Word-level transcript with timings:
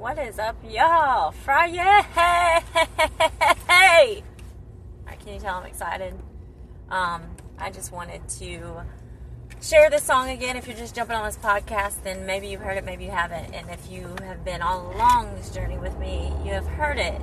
What 0.00 0.18
is 0.18 0.38
up, 0.38 0.56
y'all? 0.66 1.30
Friday! 1.30 1.76
Hey! 3.68 4.22
Can 5.22 5.34
you 5.34 5.38
tell 5.38 5.56
I'm 5.56 5.66
excited? 5.66 6.14
Um, 6.88 7.20
I 7.58 7.70
just 7.70 7.92
wanted 7.92 8.26
to 8.38 8.80
share 9.60 9.90
this 9.90 10.02
song 10.02 10.30
again. 10.30 10.56
If 10.56 10.66
you're 10.66 10.76
just 10.78 10.94
jumping 10.94 11.16
on 11.16 11.26
this 11.26 11.36
podcast, 11.36 12.02
then 12.02 12.24
maybe 12.24 12.46
you've 12.46 12.62
heard 12.62 12.78
it, 12.78 12.84
maybe 12.86 13.04
you 13.04 13.10
haven't. 13.10 13.54
And 13.54 13.68
if 13.68 13.90
you 13.90 14.16
have 14.22 14.42
been 14.42 14.62
all 14.62 14.90
along 14.96 15.34
this 15.34 15.50
journey 15.50 15.76
with 15.76 15.98
me, 15.98 16.32
you 16.46 16.52
have 16.52 16.66
heard 16.66 16.96
it 16.96 17.20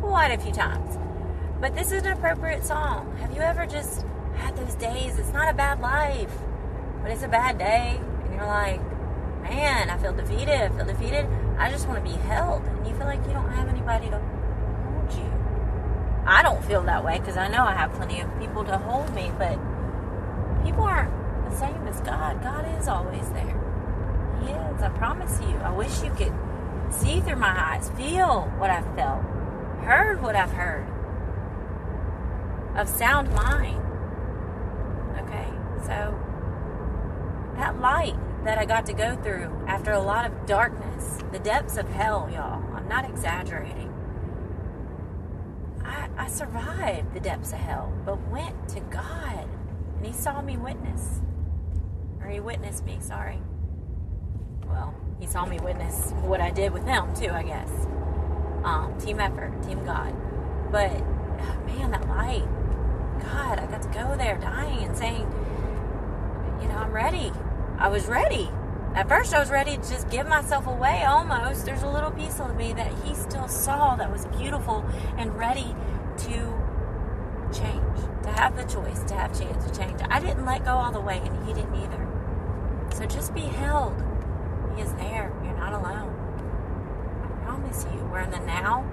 quite 0.00 0.28
a 0.28 0.38
few 0.38 0.50
times. 0.50 0.96
But 1.60 1.74
this 1.74 1.92
is 1.92 2.04
an 2.04 2.12
appropriate 2.12 2.64
song. 2.64 3.14
Have 3.18 3.34
you 3.34 3.42
ever 3.42 3.66
just 3.66 4.06
had 4.34 4.56
those 4.56 4.74
days? 4.76 5.18
It's 5.18 5.34
not 5.34 5.50
a 5.50 5.54
bad 5.54 5.78
life, 5.80 6.32
but 7.02 7.10
it's 7.10 7.22
a 7.22 7.28
bad 7.28 7.58
day, 7.58 8.00
and 8.24 8.34
you're 8.34 8.46
like, 8.46 8.80
man, 9.42 9.90
I 9.90 9.98
feel 9.98 10.14
defeated. 10.14 10.48
I 10.48 10.68
feel 10.70 10.86
defeated. 10.86 11.26
I 11.58 11.70
just 11.70 11.88
want 11.88 12.04
to 12.04 12.10
be 12.10 12.16
held. 12.16 12.62
And 12.64 12.86
you 12.86 12.94
feel 12.94 13.06
like 13.06 13.24
you 13.26 13.32
don't 13.32 13.50
have 13.50 13.68
anybody 13.68 14.08
to 14.10 14.18
hold 14.18 15.12
you. 15.12 15.32
I 16.26 16.42
don't 16.42 16.64
feel 16.64 16.82
that 16.82 17.04
way 17.04 17.18
because 17.18 17.36
I 17.36 17.48
know 17.48 17.64
I 17.64 17.74
have 17.74 17.92
plenty 17.92 18.20
of 18.20 18.38
people 18.38 18.64
to 18.64 18.78
hold 18.78 19.12
me, 19.14 19.32
but 19.38 19.58
people 20.64 20.84
aren't 20.84 21.12
the 21.50 21.56
same 21.56 21.86
as 21.86 22.00
God. 22.00 22.42
God 22.42 22.66
is 22.78 22.88
always 22.88 23.28
there. 23.30 23.58
He 24.42 24.50
is. 24.50 24.82
I 24.82 24.90
promise 24.90 25.40
you. 25.40 25.56
I 25.58 25.72
wish 25.72 26.02
you 26.02 26.10
could 26.10 26.32
see 26.90 27.20
through 27.20 27.36
my 27.36 27.74
eyes, 27.74 27.90
feel 27.90 28.42
what 28.58 28.70
I've 28.70 28.94
felt, 28.94 29.22
heard 29.82 30.22
what 30.22 30.36
I've 30.36 30.52
heard 30.52 30.86
of 32.76 32.88
sound 32.88 33.30
mind. 33.32 33.82
Okay, 35.20 35.48
so 35.82 36.18
that 37.56 37.80
light 37.80 38.16
that 38.44 38.58
I 38.58 38.64
got 38.64 38.86
to 38.86 38.92
go 38.92 39.16
through 39.16 39.50
after 39.66 39.92
a 39.92 40.00
lot 40.00 40.24
of 40.26 40.46
darkness, 40.46 41.17
the 41.32 41.38
depths 41.38 41.76
of 41.76 41.88
hell, 41.88 42.28
y'all. 42.32 42.62
I'm 42.74 42.88
not 42.88 43.08
exaggerating. 43.08 43.92
I, 45.84 46.08
I 46.16 46.28
survived 46.28 47.14
the 47.14 47.20
depths 47.20 47.52
of 47.52 47.58
hell, 47.58 47.92
but 48.04 48.18
went 48.30 48.68
to 48.70 48.80
God. 48.80 49.48
And 49.96 50.06
He 50.06 50.12
saw 50.12 50.40
me 50.40 50.56
witness. 50.56 51.20
Or 52.20 52.28
He 52.28 52.40
witnessed 52.40 52.84
me, 52.84 52.98
sorry. 53.00 53.38
Well, 54.66 54.94
He 55.18 55.26
saw 55.26 55.44
me 55.44 55.58
witness 55.58 56.12
what 56.22 56.40
I 56.40 56.50
did 56.50 56.72
with 56.72 56.84
Him, 56.84 57.14
too, 57.14 57.30
I 57.30 57.42
guess. 57.42 57.70
Um, 58.64 58.94
team 58.98 59.20
effort, 59.20 59.62
team 59.62 59.84
God. 59.84 60.14
But, 60.72 60.92
man, 61.66 61.90
that 61.90 62.08
light. 62.08 62.46
God, 63.20 63.58
I 63.58 63.66
got 63.66 63.82
to 63.82 63.88
go 63.88 64.16
there 64.16 64.38
dying 64.38 64.84
and 64.84 64.96
saying, 64.96 65.26
you 66.62 66.68
know, 66.68 66.76
I'm 66.76 66.92
ready. 66.92 67.32
I 67.78 67.88
was 67.88 68.06
ready. 68.06 68.48
At 68.98 69.08
first, 69.08 69.32
I 69.32 69.38
was 69.38 69.48
ready 69.48 69.76
to 69.76 69.88
just 69.88 70.10
give 70.10 70.26
myself 70.26 70.66
away 70.66 71.04
almost. 71.04 71.64
There's 71.64 71.84
a 71.84 71.88
little 71.88 72.10
piece 72.10 72.40
of 72.40 72.56
me 72.56 72.72
that 72.72 72.92
he 73.04 73.14
still 73.14 73.46
saw 73.46 73.94
that 73.94 74.10
was 74.10 74.26
beautiful 74.26 74.84
and 75.16 75.38
ready 75.38 75.72
to 76.16 76.34
change, 77.54 77.98
to 78.24 78.30
have 78.30 78.56
the 78.56 78.64
choice, 78.64 79.04
to 79.04 79.14
have 79.14 79.38
chance 79.38 79.64
to 79.64 79.78
change. 79.78 80.00
I 80.10 80.18
didn't 80.18 80.44
let 80.44 80.64
go 80.64 80.72
all 80.72 80.90
the 80.90 81.00
way, 81.00 81.22
and 81.24 81.46
he 81.46 81.54
didn't 81.54 81.76
either. 81.76 82.08
So 82.92 83.06
just 83.06 83.32
be 83.32 83.42
held. 83.42 83.94
He 84.74 84.82
is 84.82 84.92
there. 84.94 85.32
You're 85.44 85.56
not 85.56 85.74
alone. 85.74 86.10
I 87.22 87.44
promise 87.44 87.86
you. 87.94 88.04
We're 88.10 88.22
in 88.22 88.32
the 88.32 88.40
now. 88.40 88.84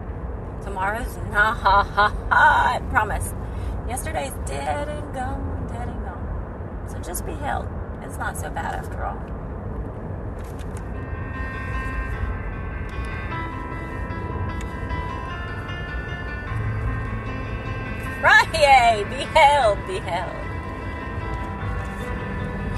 Tomorrow's 0.64 1.18
not. 1.32 1.58
I 2.32 2.80
promise. 2.92 3.34
Yesterday's 3.88 4.34
dead 4.46 4.88
and 4.88 5.14
gone, 5.16 5.68
dead 5.68 5.88
and 5.88 6.06
gone. 6.06 6.86
So 6.92 7.00
just 7.00 7.26
be 7.26 7.34
held. 7.34 7.68
It's 8.04 8.20
not 8.20 8.38
so 8.38 8.52
bad 8.52 8.76
after 8.76 9.04
all. 9.04 9.35
Friday, 18.96 19.10
beheld, 19.10 19.78
beheld. 19.88 20.32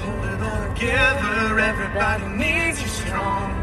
Hold 0.02 0.24
it 0.24 0.42
all 0.42 0.74
together, 0.74 1.60
everybody 1.60 2.26
needs 2.34 2.82
you 2.82 2.88
strong. 2.88 3.54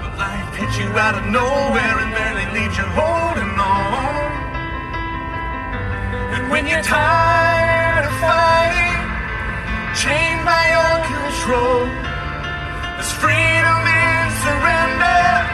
But 0.00 0.18
life 0.18 0.54
hits 0.56 0.76
you 0.78 0.88
out 0.98 1.14
of 1.14 1.24
nowhere 1.30 1.96
and 1.98 2.12
barely 2.12 2.60
leaves 2.60 2.76
you 2.76 2.84
holding 2.84 3.56
on. 3.56 4.32
And 6.34 6.50
when 6.50 6.66
you're 6.66 6.82
tired 6.82 8.04
of 8.04 8.12
fighting, 8.20 9.00
chained 9.96 10.44
by 10.44 10.64
your 10.76 10.96
control, 11.08 11.88
there's 12.96 13.12
freedom 13.12 13.80
in 13.88 14.24
surrender. 14.44 15.53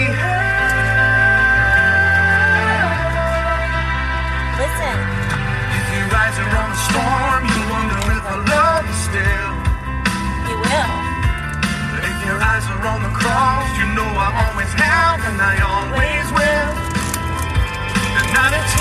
have 14.79 15.19
and 15.25 15.41
I 15.41 15.55
always 15.61 16.25
will. 16.31 16.71
And 18.19 18.29
not 18.33 18.51
a 18.53 18.80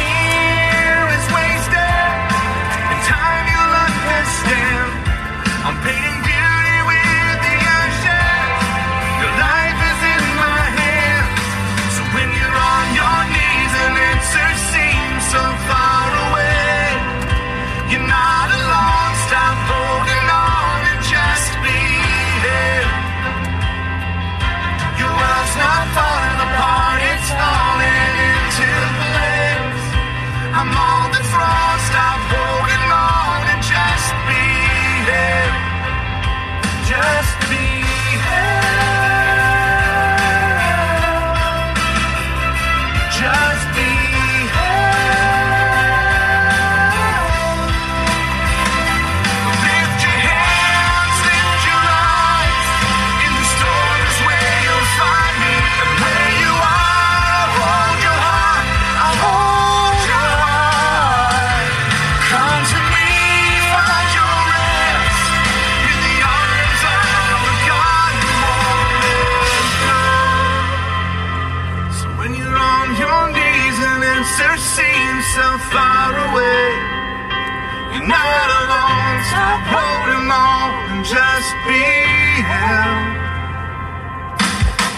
just 81.11 81.51
be 81.67 81.75
him. 81.75 82.95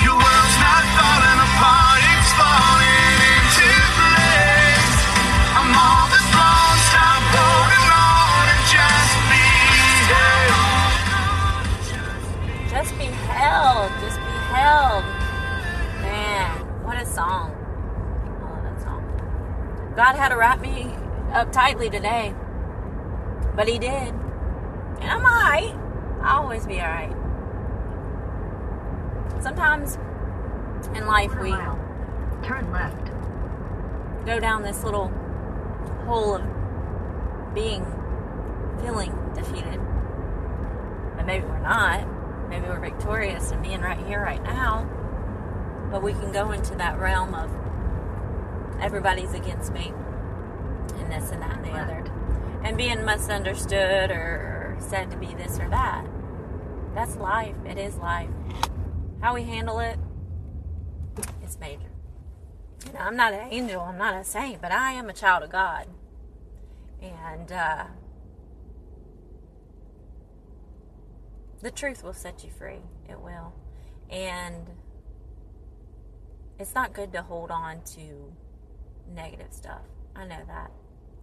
Your 0.05 0.12
world's 0.12 0.59
not 0.61 0.85
falling 0.93 1.41
apart, 1.41 2.05
it's 2.05 2.32
falling 2.37 3.17
into 3.32 3.73
place. 3.97 4.93
I'm 5.56 5.73
all 5.73 6.05
that's 6.12 6.29
wrong, 6.37 6.76
stop 6.93 7.23
holding 7.32 7.88
on 7.97 8.44
and 8.53 8.64
just 8.69 9.14
be 9.32 9.41
held. 10.12 10.93
Just 12.69 12.93
be 13.00 13.08
held, 13.32 13.88
just 14.05 14.20
be 14.20 14.37
held. 14.53 15.05
Man, 16.05 16.61
what 16.85 17.00
a 17.00 17.06
song. 17.06 17.56
Oh, 18.44 18.61
that 18.61 18.76
song. 18.82 19.00
God 19.97 20.17
had 20.17 20.29
to 20.29 20.37
wrap 20.37 20.61
me 20.61 20.93
up 21.32 21.50
tightly 21.53 21.88
today, 21.88 22.35
but 23.56 23.67
He 23.67 23.79
did. 23.79 24.12
And 25.00 25.11
I'm 25.11 25.25
alright. 25.25 25.81
I'll 26.25 26.43
always 26.43 26.67
be 26.67 26.81
alright. 26.81 27.13
Sometimes 29.43 29.99
in 30.95 31.07
life 31.07 31.35
we. 31.39 31.51
Turn 32.43 32.73
left. 32.73 33.07
go 34.27 34.41
down 34.41 34.63
this 34.63 34.83
little 34.83 35.09
hole 36.07 36.35
of 36.35 36.43
being 37.55 37.85
feeling 38.81 39.13
defeated. 39.35 39.81
But 41.17 41.27
maybe 41.27 41.45
we're 41.47 41.61
not. 41.61 42.07
Maybe 42.49 42.67
we're 42.67 42.81
victorious 42.81 43.51
and 43.53 43.63
being 43.63 43.81
right 43.81 44.05
here, 44.07 44.21
right 44.21 44.43
now. 44.43 44.89
But 45.91 46.03
we 46.03 46.13
can 46.13 46.33
go 46.33 46.51
into 46.51 46.75
that 46.77 46.99
realm 46.99 47.35
of 47.35 47.51
everybody's 48.81 49.35
against 49.35 49.73
me 49.73 49.93
and 50.97 51.13
this 51.13 51.31
and 51.31 51.43
that 51.43 51.59
and 51.59 51.65
the 51.65 51.73
other. 51.73 52.05
And 52.65 52.77
being 52.77 53.05
misunderstood 53.05 54.11
or 54.11 54.52
said 54.82 55.11
to 55.11 55.17
be 55.17 55.34
this 55.34 55.58
or 55.58 55.69
that. 55.69 56.06
That's 56.94 57.17
life. 57.17 57.56
It 57.67 57.79
is 57.79 57.96
life. 57.96 58.31
How 59.20 59.34
we 59.34 59.44
handle 59.44 59.79
it, 59.79 59.99
is 61.44 61.58
major. 61.61 61.90
You 62.87 62.93
know, 62.93 63.00
I'm 63.00 63.17
not 63.17 63.32
an 63.32 63.49
angel, 63.50 63.81
I'm 63.81 63.99
not 63.99 64.14
a 64.14 64.25
saint, 64.25 64.61
but 64.61 64.73
I 64.73 64.93
am 64.93 65.08
a 65.08 65.12
child 65.12 65.44
of 65.44 65.50
God. 65.50 65.87
And 67.00 67.52
uh, 67.52 67.84
the 71.61 71.70
truth 71.70 72.02
will 72.02 72.12
set 72.12 72.44
you 72.44 72.50
free. 72.50 72.82
It 73.08 73.20
will. 73.20 73.52
And 74.11 74.67
it's 76.58 76.75
not 76.75 76.93
good 76.93 77.12
to 77.12 77.23
hold 77.23 77.50
on 77.50 77.82
to 77.96 78.32
negative 79.12 79.52
stuff. 79.52 79.82
I 80.14 80.26
know 80.26 80.40
that. 80.46 80.70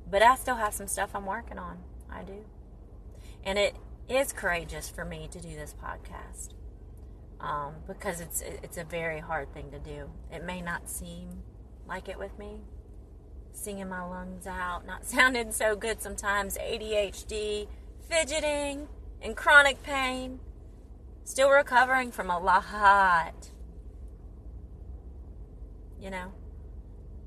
But 0.09 0.21
I 0.21 0.35
still 0.35 0.55
have 0.55 0.73
some 0.73 0.87
stuff 0.87 1.11
I'm 1.13 1.25
working 1.25 1.59
on. 1.59 1.79
I 2.11 2.23
do. 2.23 2.45
And 3.43 3.57
it 3.57 3.75
is 4.07 4.33
courageous 4.33 4.89
for 4.89 5.05
me 5.05 5.27
to 5.31 5.39
do 5.39 5.49
this 5.49 5.73
podcast 5.73 6.53
um, 7.39 7.73
because 7.87 8.21
it's 8.21 8.41
it's 8.41 8.77
a 8.77 8.83
very 8.83 9.19
hard 9.19 9.53
thing 9.53 9.71
to 9.71 9.79
do. 9.79 10.09
It 10.31 10.43
may 10.43 10.61
not 10.61 10.89
seem 10.89 11.43
like 11.87 12.09
it 12.09 12.19
with 12.19 12.37
me, 12.37 12.61
singing 13.51 13.89
my 13.89 14.03
lungs 14.03 14.45
out, 14.45 14.85
not 14.85 15.05
sounding 15.05 15.51
so 15.51 15.75
good 15.75 16.01
sometimes, 16.01 16.57
ADHD, 16.57 17.67
fidgeting, 18.07 18.87
and 19.21 19.35
chronic 19.35 19.81
pain. 19.83 20.39
Still 21.23 21.51
recovering 21.51 22.11
from 22.11 22.31
a 22.31 22.39
lot. 22.39 23.51
You 25.99 26.09
know? 26.09 26.33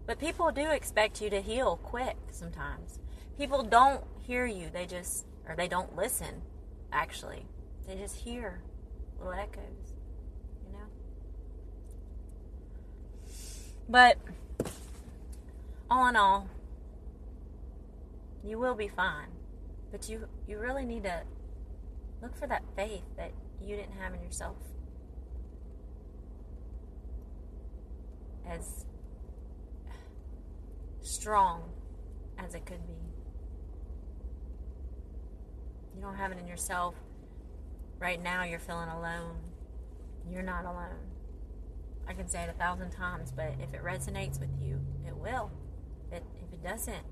But 0.06 0.18
people 0.18 0.50
do 0.50 0.70
expect 0.70 1.22
you 1.22 1.30
to 1.30 1.40
heal 1.40 1.76
quick 1.76 2.16
sometimes. 2.30 2.98
People 3.38 3.62
don't 3.62 4.02
hear 4.20 4.44
you, 4.44 4.70
they 4.72 4.86
just, 4.86 5.24
or 5.48 5.56
they 5.56 5.68
don't 5.68 5.96
listen, 5.96 6.42
actually. 6.92 7.46
They 7.86 7.96
just 7.96 8.16
hear 8.16 8.62
little 9.18 9.32
echoes, 9.32 9.94
you 10.66 10.72
know? 10.72 10.86
But 13.88 14.18
all 15.90 16.08
in 16.08 16.16
all, 16.16 16.48
you 18.44 18.58
will 18.58 18.74
be 18.74 18.88
fine. 18.88 19.28
But 19.90 20.08
you 20.08 20.26
you 20.46 20.58
really 20.58 20.84
need 20.84 21.04
to 21.04 21.22
look 22.22 22.36
for 22.36 22.46
that 22.46 22.62
faith 22.76 23.02
that 23.16 23.32
you 23.60 23.76
didn't 23.76 23.92
have 24.00 24.14
in 24.14 24.22
yourself. 24.22 24.56
As 28.48 28.86
strong 31.02 31.62
as 32.38 32.54
it 32.54 32.64
could 32.64 32.86
be. 32.86 33.01
You 35.94 36.02
don't 36.02 36.16
have 36.16 36.32
it 36.32 36.38
in 36.38 36.46
yourself. 36.46 36.94
Right 37.98 38.22
now 38.22 38.44
you're 38.44 38.58
feeling 38.58 38.88
alone. 38.88 39.36
You're 40.30 40.42
not 40.42 40.64
alone. 40.64 40.98
I 42.08 42.14
can 42.14 42.28
say 42.28 42.42
it 42.42 42.50
a 42.50 42.58
thousand 42.58 42.90
times, 42.90 43.32
but 43.34 43.54
if 43.60 43.74
it 43.74 43.82
resonates 43.84 44.40
with 44.40 44.50
you, 44.60 44.80
it 45.06 45.16
will. 45.16 45.50
It, 46.10 46.24
if 46.42 46.52
it 46.52 46.62
doesn't, 46.62 47.04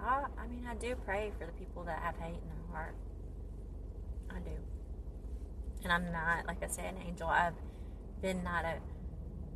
I, 0.00 0.24
I 0.38 0.46
mean, 0.46 0.66
I 0.68 0.74
do 0.74 0.94
pray 1.04 1.32
for 1.38 1.46
the 1.46 1.52
people 1.52 1.84
that 1.84 1.98
have 2.00 2.16
hate 2.16 2.34
in 2.34 2.48
their 2.48 2.72
heart. 2.72 2.94
I 4.30 4.38
do. 4.40 4.56
And 5.82 5.92
I'm 5.92 6.10
not, 6.12 6.46
like 6.46 6.62
I 6.62 6.68
said, 6.68 6.94
an 6.94 7.02
angel. 7.06 7.28
I've 7.28 7.54
been 8.22 8.42
not 8.42 8.64
a 8.64 8.76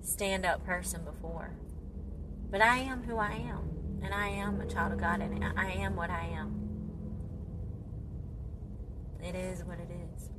stand 0.03 0.45
up 0.45 0.65
person 0.65 1.05
before. 1.05 1.53
But 2.51 2.61
I 2.61 2.79
am 2.79 3.03
who 3.03 3.17
I 3.17 3.33
am. 3.33 3.71
And 4.03 4.15
I 4.15 4.29
am 4.29 4.61
a 4.61 4.67
child 4.67 4.93
of 4.93 5.01
God. 5.01 5.21
And 5.21 5.45
I 5.45 5.73
am 5.73 5.97
what 5.97 6.11
I 6.11 6.27
am. 6.27 6.68
It 9.23 9.35
is 9.35 9.65
what 9.65 9.79
it 9.79 9.89
is. 9.91 10.31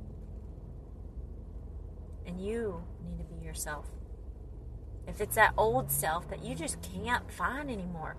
And 2.26 2.40
you 2.40 2.82
need 3.04 3.18
to 3.18 3.24
be 3.24 3.44
yourself. 3.44 3.86
If 5.06 5.20
it's 5.20 5.34
that 5.34 5.54
old 5.56 5.90
self 5.90 6.28
that 6.30 6.44
you 6.44 6.54
just 6.54 6.78
can't 6.82 7.30
find 7.30 7.70
anymore, 7.70 8.16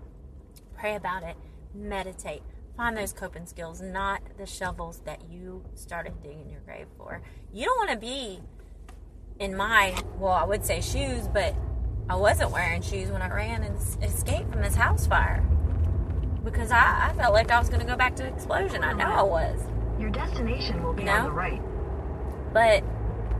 pray 0.76 0.94
about 0.94 1.22
it, 1.22 1.36
meditate, 1.74 2.42
find 2.76 2.96
those 2.96 3.12
coping 3.12 3.46
skills, 3.46 3.80
not 3.80 4.20
the 4.36 4.46
shovels 4.46 5.00
that 5.04 5.22
you 5.30 5.64
started 5.74 6.22
digging 6.22 6.50
your 6.50 6.60
grave 6.60 6.86
for. 6.96 7.22
You 7.52 7.64
don't 7.66 7.78
want 7.78 7.90
to 7.90 7.96
be 7.96 8.40
in 9.38 9.56
my, 9.56 9.94
well, 10.18 10.32
I 10.32 10.44
would 10.44 10.64
say 10.64 10.80
shoes, 10.80 11.28
but 11.28 11.54
I 12.08 12.16
wasn't 12.16 12.50
wearing 12.50 12.82
shoes 12.82 13.10
when 13.10 13.22
I 13.22 13.32
ran 13.32 13.62
and 13.62 13.76
escaped 14.02 14.52
from 14.52 14.62
this 14.62 14.74
house 14.74 15.06
fire 15.06 15.44
because 16.44 16.70
I, 16.70 17.10
I 17.10 17.14
felt 17.16 17.32
like 17.32 17.50
I 17.50 17.58
was 17.58 17.68
going 17.68 17.80
to 17.80 17.86
go 17.86 17.96
back 17.96 18.16
to 18.16 18.26
explosion. 18.26 18.82
I 18.82 18.92
know 18.92 19.06
I 19.06 19.22
was. 19.22 19.60
Your 20.02 20.10
destination 20.10 20.82
will 20.82 20.94
be 20.94 21.04
No? 21.04 21.12
on 21.12 21.24
the 21.26 21.30
right. 21.30 21.62
But 22.52 22.82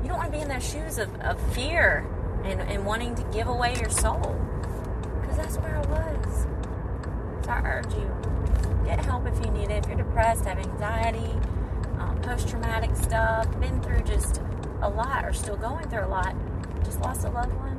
you 0.01 0.09
don't 0.09 0.19
want 0.19 0.33
to 0.33 0.39
be 0.39 0.43
in 0.43 0.49
those 0.49 0.65
shoes 0.65 0.97
of, 0.97 1.13
of 1.17 1.41
fear 1.55 2.07
and, 2.45 2.61
and 2.61 2.87
wanting 2.87 3.17
to 3.17 3.25
give 3.33 3.49
away 3.49 3.75
your 3.81 3.91
soul. 3.91 4.37
Because 5.21 5.37
that's 5.37 5.57
where 5.57 5.77
I 5.77 5.81
was. 5.81 6.47
So 7.45 7.51
I 7.51 7.63
urge 7.65 7.93
you 7.95 8.09
get 8.85 9.05
help 9.05 9.27
if 9.27 9.45
you 9.45 9.51
need 9.51 9.71
it. 9.73 9.83
If 9.83 9.89
you're 9.89 9.97
depressed, 9.97 10.45
have 10.45 10.59
anxiety, 10.59 11.33
um, 11.99 12.21
post 12.23 12.49
traumatic 12.49 12.95
stuff, 12.95 13.51
been 13.59 13.83
through 13.83 14.03
just 14.03 14.41
a 14.83 14.89
lot 14.89 15.25
or 15.25 15.33
still 15.33 15.57
going 15.57 15.89
through 15.91 16.05
a 16.05 16.07
lot, 16.07 16.37
just 16.85 17.01
lost 17.01 17.25
a 17.25 17.31
loved 17.31 17.55
one. 17.55 17.77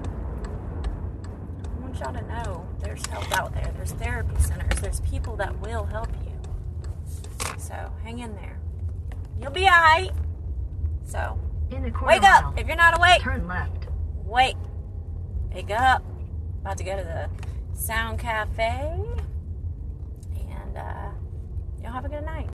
I 1.65 1.79
want 1.79 1.97
y'all 2.01 2.13
to 2.13 2.21
know 2.27 2.67
there's 2.81 3.05
help 3.05 3.31
out 3.39 3.53
there. 3.53 3.71
There's 3.77 3.93
therapy 3.93 4.35
centers. 4.41 4.81
There's 4.81 4.99
people 4.99 5.37
that 5.37 5.57
will 5.61 5.85
help 5.85 6.09
you. 6.25 6.37
So 7.57 7.89
hang 8.03 8.19
in 8.19 8.35
there. 8.35 8.59
You'll 9.41 9.51
be 9.51 9.65
alright. 9.65 10.11
So 11.05 11.39
In 11.71 11.85
a 11.85 11.91
quarter 11.91 12.07
wake 12.07 12.23
up. 12.23 12.57
If 12.59 12.67
you're 12.67 12.75
not 12.75 12.97
awake, 12.97 13.21
Turn 13.21 13.47
left. 13.47 13.87
wake. 14.25 14.55
Wake 15.53 15.71
up. 15.71 16.03
About 16.61 16.77
to 16.77 16.83
go 16.83 16.95
to 16.97 17.03
the 17.03 17.29
Sound 17.77 18.19
Cafe. 18.19 18.99
And 20.39 20.77
uh, 20.77 21.09
y'all 21.81 21.91
have 21.91 22.05
a 22.05 22.09
good 22.09 22.25
night. 22.25 22.49